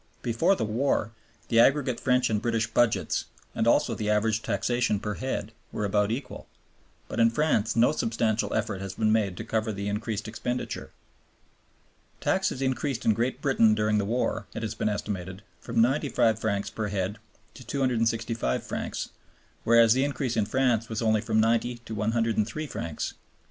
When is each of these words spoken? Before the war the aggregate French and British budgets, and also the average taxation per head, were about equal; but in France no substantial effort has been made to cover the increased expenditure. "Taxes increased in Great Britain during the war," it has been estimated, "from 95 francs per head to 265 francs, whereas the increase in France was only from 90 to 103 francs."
Before 0.23 0.55
the 0.55 0.65
war 0.65 1.11
the 1.49 1.59
aggregate 1.59 1.99
French 1.99 2.31
and 2.31 2.41
British 2.41 2.65
budgets, 2.65 3.25
and 3.53 3.67
also 3.67 3.93
the 3.93 4.09
average 4.09 4.41
taxation 4.41 4.99
per 4.99 5.13
head, 5.13 5.51
were 5.71 5.85
about 5.85 6.09
equal; 6.09 6.47
but 7.07 7.19
in 7.19 7.29
France 7.29 7.75
no 7.75 7.91
substantial 7.91 8.51
effort 8.55 8.81
has 8.81 8.95
been 8.95 9.11
made 9.11 9.37
to 9.37 9.43
cover 9.43 9.71
the 9.71 9.87
increased 9.87 10.27
expenditure. 10.27 10.91
"Taxes 12.19 12.63
increased 12.63 13.05
in 13.05 13.13
Great 13.13 13.43
Britain 13.43 13.75
during 13.75 13.99
the 13.99 14.03
war," 14.03 14.47
it 14.55 14.63
has 14.63 14.73
been 14.73 14.89
estimated, 14.89 15.43
"from 15.59 15.79
95 15.83 16.39
francs 16.39 16.71
per 16.71 16.87
head 16.87 17.19
to 17.53 17.63
265 17.63 18.63
francs, 18.63 19.09
whereas 19.63 19.93
the 19.93 20.03
increase 20.03 20.35
in 20.35 20.47
France 20.47 20.89
was 20.89 21.03
only 21.03 21.21
from 21.21 21.39
90 21.39 21.77
to 21.77 21.93
103 21.93 22.65
francs." 22.65 23.13